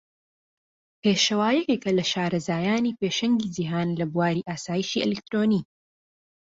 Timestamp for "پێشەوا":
1.01-1.49